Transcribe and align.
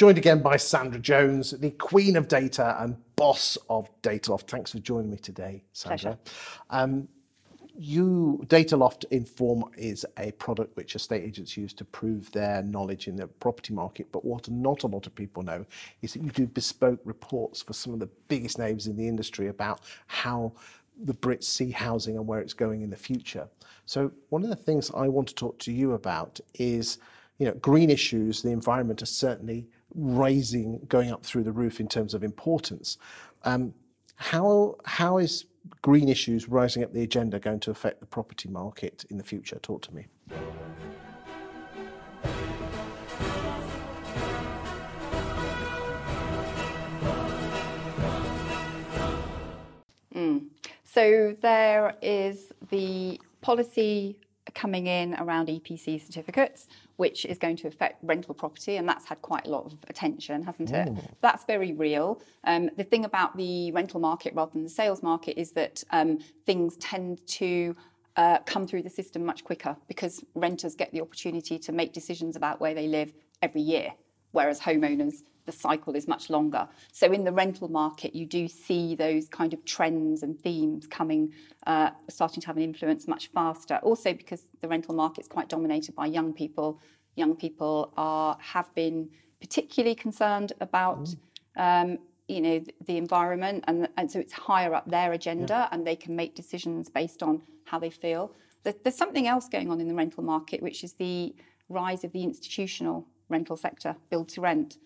Joined 0.00 0.16
again 0.16 0.40
by 0.40 0.56
Sandra 0.56 0.98
Jones, 0.98 1.50
the 1.50 1.72
queen 1.72 2.16
of 2.16 2.26
data 2.26 2.74
and 2.82 2.96
boss 3.16 3.58
of 3.68 3.90
Dataloft. 4.00 4.48
Thanks 4.48 4.72
for 4.72 4.78
joining 4.78 5.10
me 5.10 5.18
today, 5.18 5.62
Sandra. 5.74 6.18
Um, 6.70 7.06
you 7.76 8.42
Dataloft 8.46 9.04
Inform 9.10 9.64
is 9.76 10.06
a 10.16 10.32
product 10.32 10.74
which 10.74 10.96
estate 10.96 11.22
agents 11.22 11.54
use 11.54 11.74
to 11.74 11.84
prove 11.84 12.32
their 12.32 12.62
knowledge 12.62 13.08
in 13.08 13.16
the 13.16 13.26
property 13.26 13.74
market. 13.74 14.10
But 14.10 14.24
what 14.24 14.48
not 14.48 14.84
a 14.84 14.86
lot 14.86 15.06
of 15.06 15.14
people 15.14 15.42
know 15.42 15.66
is 16.00 16.14
that 16.14 16.22
you 16.22 16.30
do 16.30 16.46
bespoke 16.46 17.00
reports 17.04 17.60
for 17.60 17.74
some 17.74 17.92
of 17.92 18.00
the 18.00 18.08
biggest 18.28 18.58
names 18.58 18.86
in 18.86 18.96
the 18.96 19.06
industry 19.06 19.48
about 19.48 19.82
how 20.06 20.54
the 21.04 21.12
Brits 21.12 21.44
see 21.44 21.70
housing 21.70 22.16
and 22.16 22.26
where 22.26 22.40
it's 22.40 22.54
going 22.54 22.80
in 22.80 22.88
the 22.88 22.96
future. 22.96 23.46
So 23.84 24.10
one 24.30 24.44
of 24.44 24.48
the 24.48 24.56
things 24.56 24.90
I 24.96 25.08
want 25.08 25.28
to 25.28 25.34
talk 25.34 25.58
to 25.58 25.72
you 25.72 25.92
about 25.92 26.40
is, 26.54 26.96
you 27.36 27.44
know, 27.44 27.54
green 27.56 27.90
issues. 27.90 28.40
The 28.40 28.48
environment 28.48 29.02
are 29.02 29.06
certainly 29.06 29.68
raising, 29.94 30.80
going 30.88 31.10
up 31.10 31.24
through 31.24 31.44
the 31.44 31.52
roof 31.52 31.80
in 31.80 31.88
terms 31.88 32.14
of 32.14 32.22
importance. 32.24 32.98
Um, 33.44 33.74
how 34.16 34.76
how 34.84 35.18
is 35.18 35.46
green 35.82 36.08
issues 36.08 36.48
rising 36.48 36.82
up 36.82 36.92
the 36.92 37.02
agenda 37.02 37.38
going 37.38 37.60
to 37.60 37.70
affect 37.70 38.00
the 38.00 38.06
property 38.06 38.48
market 38.48 39.04
in 39.10 39.18
the 39.18 39.24
future? 39.24 39.58
Talk 39.62 39.82
to 39.82 39.94
me. 39.94 40.06
Mm. 50.14 50.48
So 50.84 51.36
there 51.40 51.96
is 52.02 52.52
the 52.70 53.20
policy 53.40 54.18
coming 54.54 54.86
in 54.86 55.14
around 55.14 55.48
EPC 55.48 56.04
certificates, 56.04 56.68
which 56.96 57.24
is 57.24 57.38
going 57.38 57.56
to 57.56 57.68
affect 57.68 58.02
rental 58.02 58.34
property, 58.34 58.76
and 58.76 58.88
that's 58.88 59.04
had 59.04 59.20
quite 59.22 59.46
a 59.46 59.50
lot 59.50 59.66
of 59.66 59.74
attention, 59.88 60.42
hasn't 60.42 60.70
it? 60.70 60.88
That's 61.20 61.44
very 61.44 61.72
real. 61.72 62.20
Um, 62.44 62.70
the 62.76 62.84
thing 62.84 63.04
about 63.04 63.36
the 63.36 63.72
rental 63.72 64.00
market 64.00 64.34
rather 64.34 64.52
than 64.52 64.64
the 64.64 64.70
sales 64.70 65.02
market 65.02 65.40
is 65.40 65.52
that 65.52 65.82
um, 65.90 66.18
things 66.46 66.76
tend 66.76 67.26
to 67.28 67.74
uh, 68.16 68.38
come 68.40 68.66
through 68.66 68.82
the 68.82 68.90
system 68.90 69.24
much 69.24 69.44
quicker 69.44 69.76
because 69.88 70.24
renters 70.34 70.74
get 70.74 70.92
the 70.92 71.00
opportunity 71.00 71.58
to 71.58 71.72
make 71.72 71.92
decisions 71.92 72.36
about 72.36 72.60
where 72.60 72.74
they 72.74 72.86
live 72.86 73.12
every 73.42 73.62
year, 73.62 73.92
whereas 74.32 74.60
homeowners 74.60 75.22
the 75.50 75.56
cycle 75.56 75.96
is 75.96 76.06
much 76.06 76.30
longer. 76.30 76.68
So 76.92 77.10
in 77.10 77.24
the 77.24 77.32
rental 77.32 77.68
market, 77.68 78.14
you 78.14 78.24
do 78.24 78.46
see 78.46 78.94
those 78.94 79.28
kind 79.28 79.52
of 79.52 79.64
trends 79.64 80.22
and 80.22 80.38
themes 80.38 80.86
coming, 80.86 81.32
uh, 81.66 81.90
starting 82.08 82.40
to 82.42 82.46
have 82.46 82.56
an 82.56 82.62
influence 82.62 83.08
much 83.08 83.28
faster. 83.28 83.76
Also 83.82 84.12
because 84.12 84.42
the 84.60 84.68
rental 84.68 84.94
market 84.94 85.22
is 85.22 85.28
quite 85.28 85.48
dominated 85.48 85.94
by 85.96 86.06
young 86.06 86.32
people. 86.32 86.80
Young 87.16 87.34
people 87.34 87.92
are 87.96 88.38
have 88.40 88.72
been 88.74 89.08
particularly 89.40 89.96
concerned 89.96 90.52
about. 90.60 91.04
Mm. 91.04 91.16
Um, 91.56 91.98
you 92.28 92.40
know 92.40 92.62
the, 92.86 92.96
environment 92.96 93.64
and, 93.66 93.88
and 93.96 94.08
so 94.08 94.20
it's 94.20 94.32
higher 94.32 94.72
up 94.72 94.88
their 94.88 95.10
agenda 95.12 95.52
yeah. 95.52 95.68
and 95.72 95.84
they 95.84 95.96
can 95.96 96.14
make 96.14 96.36
decisions 96.36 96.88
based 96.88 97.24
on 97.24 97.42
how 97.64 97.76
they 97.76 97.90
feel 97.90 98.32
there's, 98.62 98.76
there's 98.84 98.94
something 98.94 99.26
else 99.26 99.48
going 99.48 99.68
on 99.68 99.80
in 99.80 99.88
the 99.88 99.94
rental 99.94 100.22
market 100.22 100.62
which 100.62 100.84
is 100.84 100.92
the 100.92 101.34
rise 101.68 102.04
of 102.04 102.12
the 102.12 102.22
institutional 102.22 103.04
rental 103.28 103.56
sector 103.56 103.96
build 104.10 104.28
to 104.28 104.40
rent 104.40 104.78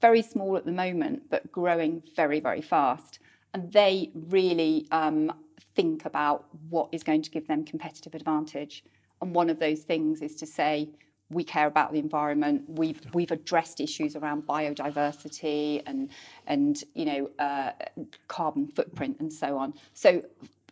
very 0.00 0.22
small 0.22 0.56
at 0.56 0.64
the 0.64 0.72
moment, 0.72 1.22
but 1.30 1.50
growing 1.52 2.02
very, 2.16 2.40
very 2.40 2.62
fast. 2.62 3.18
And 3.52 3.72
they 3.72 4.10
really 4.14 4.86
um, 4.92 5.32
think 5.74 6.04
about 6.04 6.46
what 6.68 6.88
is 6.92 7.02
going 7.02 7.22
to 7.22 7.30
give 7.30 7.46
them 7.46 7.64
competitive 7.64 8.14
advantage. 8.14 8.84
And 9.20 9.34
one 9.34 9.50
of 9.50 9.58
those 9.58 9.80
things 9.80 10.22
is 10.22 10.36
to 10.36 10.46
say, 10.46 10.88
we 11.30 11.44
care 11.44 11.66
about 11.66 11.92
the 11.92 11.98
environment. 11.98 12.64
We've 12.66 13.00
we've 13.14 13.30
addressed 13.30 13.80
issues 13.80 14.16
around 14.16 14.46
biodiversity 14.48 15.82
and 15.86 16.10
and 16.46 16.82
you 16.94 17.04
know 17.04 17.30
uh, 17.38 17.70
carbon 18.26 18.66
footprint 18.66 19.18
and 19.20 19.32
so 19.32 19.56
on. 19.56 19.74
So 19.94 20.24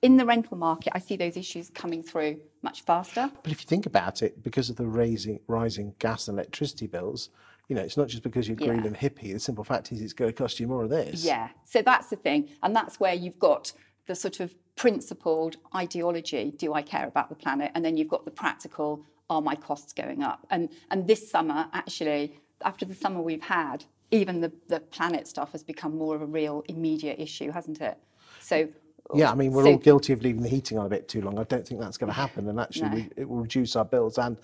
in 0.02 0.16
the 0.16 0.26
rental 0.26 0.56
market, 0.56 0.92
I 0.94 0.98
see 0.98 1.16
those 1.16 1.36
issues 1.36 1.70
coming 1.70 2.02
through 2.02 2.40
much 2.62 2.82
faster. 2.82 3.30
But 3.42 3.52
if 3.52 3.60
you 3.62 3.66
think 3.66 3.86
about 3.86 4.22
it, 4.22 4.42
because 4.42 4.68
of 4.68 4.76
the 4.76 4.86
raising 4.86 5.40
rising 5.46 5.94
gas 5.98 6.28
and 6.28 6.36
electricity 6.36 6.86
bills, 6.86 7.30
you 7.68 7.76
know, 7.76 7.82
it's 7.82 7.96
not 7.96 8.08
just 8.08 8.22
because 8.22 8.48
you're 8.48 8.56
green 8.56 8.80
yeah. 8.80 8.86
and 8.86 8.96
hippie. 8.96 9.32
The 9.32 9.38
simple 9.38 9.62
fact 9.62 9.92
is 9.92 10.00
it's 10.00 10.14
going 10.14 10.30
to 10.30 10.36
cost 10.36 10.58
you 10.58 10.66
more 10.66 10.84
of 10.84 10.90
this. 10.90 11.24
Yeah. 11.24 11.48
So 11.64 11.82
that's 11.82 12.08
the 12.08 12.16
thing. 12.16 12.48
And 12.62 12.74
that's 12.74 12.98
where 12.98 13.14
you've 13.14 13.38
got 13.38 13.72
the 14.06 14.14
sort 14.14 14.40
of 14.40 14.54
principled 14.74 15.56
ideology 15.74 16.52
do 16.56 16.72
I 16.72 16.82
care 16.82 17.06
about 17.06 17.28
the 17.28 17.34
planet? 17.34 17.70
And 17.74 17.84
then 17.84 17.96
you've 17.96 18.08
got 18.08 18.24
the 18.24 18.30
practical 18.30 19.04
are 19.30 19.42
my 19.42 19.54
costs 19.54 19.92
going 19.92 20.22
up? 20.22 20.46
And, 20.50 20.70
and 20.90 21.06
this 21.06 21.30
summer, 21.30 21.68
actually, 21.74 22.40
after 22.64 22.86
the 22.86 22.94
summer 22.94 23.20
we've 23.20 23.42
had, 23.42 23.84
even 24.10 24.40
the, 24.40 24.50
the 24.68 24.80
planet 24.80 25.28
stuff 25.28 25.52
has 25.52 25.62
become 25.62 25.98
more 25.98 26.14
of 26.14 26.22
a 26.22 26.26
real 26.26 26.64
immediate 26.68 27.20
issue, 27.20 27.50
hasn't 27.50 27.82
it? 27.82 27.98
So 28.40 28.68
yeah, 29.14 29.30
I 29.30 29.34
mean, 29.34 29.52
we're 29.52 29.64
so, 29.64 29.72
all 29.72 29.78
guilty 29.78 30.14
of 30.14 30.22
leaving 30.22 30.42
the 30.42 30.48
heating 30.48 30.78
on 30.78 30.86
a 30.86 30.88
bit 30.88 31.08
too 31.08 31.20
long. 31.20 31.38
I 31.38 31.44
don't 31.44 31.66
think 31.66 31.80
that's 31.80 31.96
going 31.96 32.08
to 32.08 32.14
happen, 32.14 32.48
and 32.48 32.60
actually, 32.60 32.88
no. 32.88 32.94
we, 32.94 33.10
it 33.16 33.28
will 33.28 33.38
reduce 33.38 33.74
our 33.76 33.84
bills 33.84 34.18
and 34.18 34.36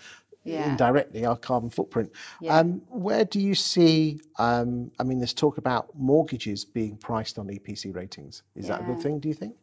yeah. 0.44 0.71
indirectly 0.71 1.25
our 1.25 1.37
carbon 1.37 1.71
footprint. 1.71 2.12
Yeah. 2.41 2.59
Um, 2.59 2.82
where 2.88 3.25
do 3.25 3.41
you 3.41 3.55
see? 3.55 4.21
Um, 4.38 4.91
I 4.99 5.05
mean, 5.05 5.19
there's 5.19 5.34
talk 5.34 5.59
about 5.59 5.88
mortgages 5.99 6.65
being 6.65 6.97
priced 6.97 7.38
on 7.38 7.49
EPC 7.49 7.94
ratings. 7.94 8.43
Is 8.55 8.66
yeah. 8.66 8.77
that 8.77 8.82
a 8.82 8.84
good 8.84 9.00
thing? 9.00 9.21
Do 9.21 9.28
you 9.28 9.34
think? 9.34 9.55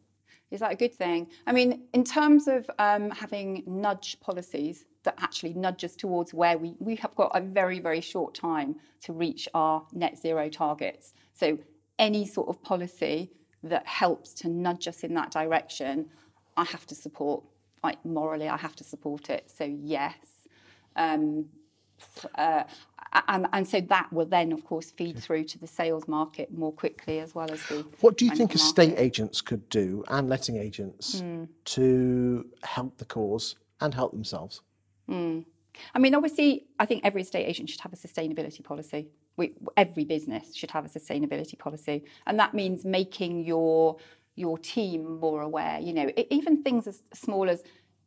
Is 0.50 0.60
that 0.60 0.72
a 0.72 0.76
good 0.76 0.94
thing? 0.94 1.28
I 1.46 1.52
mean, 1.52 1.84
in 1.94 2.04
terms 2.04 2.46
of 2.46 2.70
um, 2.78 3.10
having 3.10 3.62
nudge 3.66 4.20
policies 4.20 4.84
that 5.04 5.14
actually 5.18 5.54
nudge 5.54 5.82
us 5.82 5.96
towards 5.96 6.34
where 6.34 6.58
we 6.58 6.74
we 6.78 6.94
have 6.96 7.14
got 7.16 7.32
a 7.34 7.40
very 7.40 7.80
very 7.80 8.00
short 8.00 8.34
time 8.34 8.76
to 9.00 9.12
reach 9.12 9.48
our 9.54 9.84
net 9.92 10.18
zero 10.18 10.48
targets. 10.48 11.14
So 11.32 11.58
any 11.98 12.26
sort 12.26 12.48
of 12.48 12.62
policy 12.62 13.30
that 13.62 13.86
helps 13.86 14.34
to 14.34 14.48
nudge 14.48 14.88
us 14.88 15.04
in 15.04 15.14
that 15.14 15.30
direction, 15.30 16.06
I 16.56 16.64
have 16.64 16.86
to 16.88 16.94
support. 16.94 17.44
Like 17.82 18.04
morally, 18.04 18.48
I 18.48 18.56
have 18.56 18.76
to 18.76 18.84
support 18.84 19.28
it. 19.28 19.50
So 19.50 19.64
yes, 19.64 20.41
um, 20.96 21.46
uh, 22.34 22.64
and, 23.28 23.46
and, 23.52 23.68
so 23.68 23.80
that 23.80 24.10
will 24.12 24.24
then, 24.24 24.52
of 24.52 24.64
course, 24.64 24.90
feed 24.90 25.18
through 25.18 25.44
to 25.44 25.58
the 25.58 25.66
sales 25.66 26.08
market 26.08 26.52
more 26.52 26.72
quickly 26.72 27.18
as 27.18 27.34
well 27.34 27.50
as 27.50 27.62
the. 27.66 27.84
What 28.00 28.16
do 28.16 28.24
you 28.24 28.34
think 28.34 28.54
estate 28.54 28.94
agents 28.96 29.40
could 29.40 29.68
do 29.68 30.02
and 30.08 30.28
letting 30.28 30.56
agents 30.56 31.20
mm. 31.20 31.46
to 31.66 32.46
help 32.62 32.96
the 32.96 33.04
cause 33.04 33.56
and 33.80 33.92
help 33.92 34.12
themselves? 34.12 34.62
Mm. 35.10 35.44
I 35.94 35.98
mean, 35.98 36.14
obviously, 36.14 36.66
I 36.78 36.86
think 36.86 37.02
every 37.04 37.22
estate 37.22 37.44
agent 37.44 37.68
should 37.68 37.80
have 37.80 37.92
a 37.92 37.96
sustainability 37.96 38.64
policy. 38.64 39.08
We, 39.36 39.54
every 39.76 40.04
business 40.04 40.54
should 40.54 40.70
have 40.70 40.84
a 40.84 40.88
sustainability 40.88 41.58
policy, 41.58 42.04
and 42.26 42.38
that 42.38 42.54
means 42.54 42.84
making 42.84 43.44
your 43.44 43.96
your 44.34 44.58
team 44.58 45.20
more 45.20 45.42
aware. 45.42 45.78
You 45.80 45.92
know, 45.92 46.10
even 46.30 46.62
things 46.62 46.86
as 46.86 47.02
small 47.12 47.48
as 47.48 47.62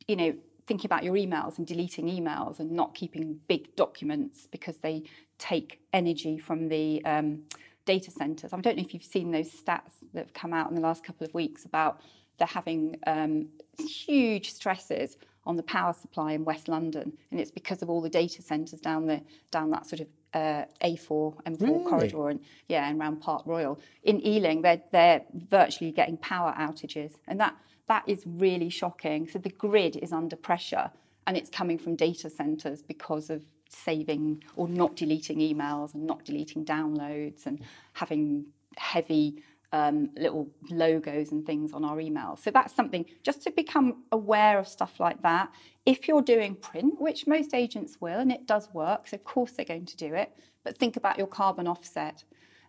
you 0.08 0.16
know 0.16 0.36
thinking 0.68 0.88
about 0.88 1.04
your 1.04 1.16
emails 1.16 1.58
and 1.58 1.68
deleting 1.68 2.08
emails 2.08 2.60
and 2.60 2.72
not 2.72 2.96
keeping 2.96 3.40
big 3.48 3.76
documents 3.76 4.48
because 4.52 4.78
they 4.78 5.04
take 5.38 5.80
energy 5.94 6.38
from 6.38 6.70
the 6.70 7.04
um, 7.06 7.44
data 7.86 8.12
centers. 8.12 8.54
I 8.54 8.60
don't 8.60 8.78
know 8.78 8.84
if 8.84 8.94
you've 8.94 9.04
seen 9.04 9.32
those 9.32 9.50
stats 9.52 10.00
that 10.14 10.26
have 10.26 10.34
come 10.34 10.54
out 10.54 10.70
in 10.70 10.76
the 10.76 10.82
last 10.82 11.04
couple 11.04 11.26
of 11.26 11.34
weeks 11.34 11.66
about 11.66 12.02
they're 12.38 12.48
having 12.48 12.98
um, 13.08 13.48
huge 13.80 14.52
stresses 14.52 15.18
on 15.46 15.56
the 15.56 15.64
power 15.64 15.94
supply 15.94 16.34
in 16.34 16.44
West 16.44 16.68
London, 16.68 17.14
and 17.32 17.40
it's 17.40 17.52
because 17.52 17.82
of 17.82 17.90
all 17.90 18.02
the 18.02 18.10
data 18.10 18.42
centres 18.42 18.80
down 18.80 19.06
the 19.06 19.22
down 19.52 19.70
that 19.70 19.86
sort 19.86 20.00
of 20.00 20.08
uh, 20.36 20.66
A4 20.84 21.44
M4 21.44 21.62
really? 21.62 21.86
corridor 21.86 22.30
and 22.30 22.40
yeah, 22.68 22.88
and 22.88 23.00
around 23.00 23.22
Park 23.22 23.44
Royal. 23.46 23.80
In 24.04 24.26
Ealing, 24.26 24.62
they're 24.62 24.82
they're 24.92 25.24
virtually 25.34 25.92
getting 25.92 26.18
power 26.18 26.54
outages, 26.58 27.14
and 27.28 27.40
that 27.40 27.56
that 27.88 28.04
is 28.06 28.24
really 28.26 28.70
shocking. 28.70 29.28
So 29.28 29.40
the 29.40 29.50
grid 29.50 29.96
is 29.96 30.12
under 30.12 30.36
pressure 30.36 30.92
and 31.28 31.38
it's 31.38 31.50
coming 31.50 31.78
from 31.78 31.96
data 31.96 32.30
centers 32.30 32.82
because 32.82 33.30
of 33.30 33.44
saving 33.70 34.44
or 34.56 34.68
not 34.68 34.96
deleting 34.96 35.40
emails 35.40 35.94
and 35.94 36.06
not 36.06 36.24
deleting 36.24 36.64
downloads 36.64 37.46
and 37.46 37.60
having 37.94 38.46
heavy 38.78 39.42
um, 39.76 40.10
little 40.16 40.48
logos 40.70 41.32
and 41.32 41.46
things 41.46 41.74
on 41.74 41.84
our 41.84 41.98
emails. 41.98 42.40
So 42.40 42.50
that's 42.50 42.74
something 42.74 43.06
just 43.24 43.42
to 43.44 43.52
become 43.52 44.04
aware 44.14 44.58
of 44.58 44.70
stuff 44.70 45.00
like 45.02 45.22
that. 45.24 45.52
If 45.86 46.08
you're 46.08 46.22
doing 46.22 46.56
print, 46.56 47.02
which 47.02 47.28
most 47.28 47.54
agents 47.54 47.98
will, 48.00 48.20
and 48.20 48.32
it 48.32 48.48
does 48.48 48.70
work, 48.74 49.08
so 49.10 49.16
of 49.16 49.26
course 49.26 49.52
they're 49.52 49.66
going 49.66 49.86
to 49.86 49.98
do 49.98 50.14
it, 50.14 50.32
but 50.64 50.78
think 50.78 50.96
about 50.96 51.18
your 51.18 51.28
carbon 51.28 51.68
offset. 51.68 52.24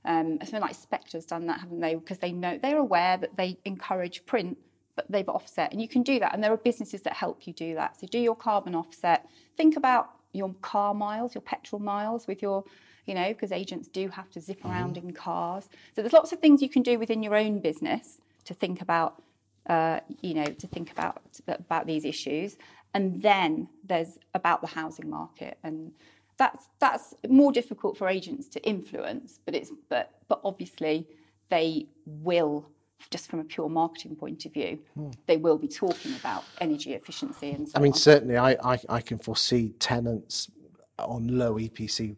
Um, 0.04 0.38
something 0.40 0.60
like 0.60 0.74
Spectre's 0.74 1.26
done 1.26 1.46
that, 1.46 1.60
haven't 1.60 1.80
they? 1.80 1.94
Because 1.94 2.18
they 2.18 2.32
know 2.32 2.58
they're 2.60 2.78
aware 2.78 3.16
that 3.16 3.36
they 3.36 3.58
encourage 3.64 4.26
print 4.26 4.58
but 4.96 5.04
they've 5.10 5.28
offset. 5.28 5.72
And 5.72 5.80
you 5.80 5.88
can 5.88 6.02
do 6.02 6.18
that. 6.20 6.32
And 6.32 6.42
there 6.42 6.52
are 6.52 6.56
businesses 6.56 7.02
that 7.02 7.12
help 7.12 7.46
you 7.46 7.52
do 7.52 7.74
that. 7.74 8.00
So 8.00 8.06
do 8.06 8.18
your 8.18 8.34
carbon 8.34 8.74
offset. 8.74 9.28
Think 9.54 9.76
about 9.76 10.08
your 10.32 10.54
car 10.62 10.94
miles, 10.94 11.34
your 11.34 11.42
petrol 11.42 11.80
miles 11.82 12.26
with 12.26 12.40
your, 12.40 12.64
you 13.06 13.14
know, 13.14 13.28
because 13.28 13.52
agents 13.52 13.88
do 13.88 14.08
have 14.08 14.30
to 14.30 14.40
zip 14.40 14.64
around 14.64 14.96
mm-hmm. 14.96 15.08
in 15.08 15.14
cars. 15.14 15.68
So 15.94 16.02
there's 16.02 16.12
lots 16.12 16.32
of 16.32 16.40
things 16.40 16.60
you 16.60 16.68
can 16.68 16.82
do 16.82 16.98
within 16.98 17.22
your 17.22 17.36
own 17.36 17.60
business 17.60 18.18
to 18.44 18.54
think 18.54 18.82
about, 18.82 19.22
uh, 19.68 20.00
you 20.22 20.34
know, 20.34 20.46
to 20.46 20.66
think 20.66 20.90
about 20.90 21.22
about 21.46 21.86
these 21.86 22.04
issues. 22.04 22.56
And 22.94 23.22
then 23.22 23.68
there's 23.84 24.18
about 24.34 24.60
the 24.60 24.68
housing 24.68 25.08
market 25.08 25.58
and 25.62 25.92
that's 26.38 26.68
that's 26.78 27.14
more 27.28 27.52
difficult 27.52 27.96
for 27.96 28.08
agents 28.08 28.48
to 28.48 28.62
influence, 28.62 29.40
but 29.44 29.54
it's 29.54 29.72
but 29.88 30.12
but 30.28 30.40
obviously 30.44 31.06
they 31.48 31.86
will 32.06 32.66
just 33.10 33.28
from 33.30 33.40
a 33.40 33.44
pure 33.44 33.68
marketing 33.68 34.16
point 34.16 34.46
of 34.46 34.52
view, 34.52 34.78
they 35.26 35.36
will 35.36 35.58
be 35.58 35.68
talking 35.68 36.14
about 36.16 36.44
energy 36.60 36.94
efficiency 36.94 37.50
and 37.50 37.68
so 37.68 37.72
Hmm. 37.72 37.78
I 37.78 37.82
mean, 37.82 37.92
on. 37.92 37.98
certainly, 37.98 38.36
I, 38.36 38.52
I, 38.64 38.78
I 38.88 39.00
can 39.00 39.18
foresee 39.18 39.70
tenants 39.78 40.50
on 40.98 41.38
low 41.38 41.54
EPC 41.54 42.16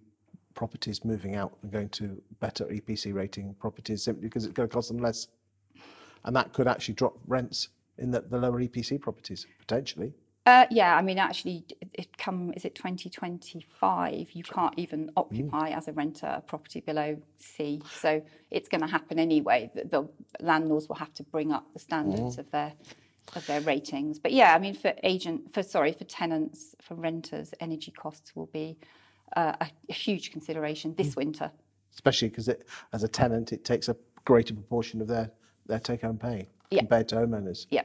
properties 0.62 1.04
moving 1.04 1.36
out 1.36 1.52
and 1.62 1.70
going 1.70 1.88
to 1.90 2.20
better 2.40 2.64
EPC 2.64 3.14
rating 3.14 3.54
properties 3.60 4.02
simply 4.02 4.26
because 4.28 4.44
it's 4.44 4.52
going 4.52 4.68
to 4.68 4.74
cost 4.74 4.88
them 4.88 4.98
less. 4.98 5.28
And 6.24 6.34
that 6.34 6.52
could 6.52 6.66
actually 6.66 6.94
drop 6.94 7.16
rents 7.28 7.68
in 7.98 8.10
the, 8.10 8.22
the 8.22 8.36
lower 8.36 8.60
EPC 8.60 9.00
properties, 9.00 9.46
potentially. 9.60 10.12
Uh, 10.46 10.66
yeah, 10.70 10.96
I 10.96 11.02
mean, 11.02 11.18
actually, 11.18 11.64
it- 11.92 12.18
come 12.18 12.52
is 12.56 12.64
it 12.64 12.74
2025? 12.74 14.32
You 14.32 14.42
can't 14.42 14.74
even 14.76 15.12
occupy 15.16 15.68
as 15.70 15.86
a 15.86 15.92
renter 15.92 16.26
a 16.26 16.40
property 16.40 16.80
below 16.80 17.16
C, 17.38 17.80
so 18.00 18.20
it's 18.50 18.68
going 18.68 18.80
to 18.80 18.86
happen 18.88 19.18
anyway. 19.20 19.70
The, 19.76 19.84
the 19.84 20.08
landlords 20.44 20.88
will 20.88 20.96
have 20.96 21.14
to 21.14 21.22
bring 21.22 21.52
up 21.52 21.72
the 21.72 21.78
standards 21.78 22.36
of 22.38 22.50
their 22.50 22.72
of 23.36 23.46
their 23.46 23.60
ratings. 23.60 24.18
But 24.18 24.32
yeah, 24.32 24.54
I 24.54 24.58
mean, 24.58 24.74
for 24.74 24.92
agent, 25.04 25.52
for 25.54 25.62
sorry, 25.62 25.92
for 25.92 26.04
tenants, 26.04 26.74
for 26.82 26.94
renters, 26.94 27.52
energy 27.60 27.92
costs 27.92 28.34
will 28.34 28.46
be 28.46 28.78
uh, 29.36 29.52
a, 29.60 29.66
a 29.88 29.92
huge 29.92 30.30
consideration 30.32 30.94
this 30.96 31.16
winter. 31.16 31.50
especially 31.94 32.28
because 32.28 32.48
as 32.92 33.02
a 33.02 33.08
tenant, 33.08 33.52
it 33.52 33.64
takes 33.64 33.88
a 33.88 33.96
greater 34.24 34.54
proportion 34.54 35.00
of 35.00 35.08
their, 35.08 35.30
their 35.66 35.80
take 35.80 36.02
home 36.02 36.18
pay 36.18 36.48
Yeah. 36.70 36.80
compared 36.80 37.08
to 37.08 37.16
homeowners. 37.16 37.66
Yeah, 37.70 37.82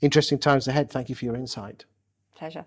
Interesting 0.00 0.38
times 0.38 0.66
ahead. 0.68 0.90
Thank 0.90 1.08
you 1.08 1.14
for 1.14 1.24
your 1.24 1.36
insight. 1.36 1.84
pleasure. 2.36 2.64